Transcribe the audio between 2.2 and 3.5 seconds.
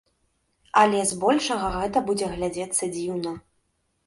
глядзецца дзіўна.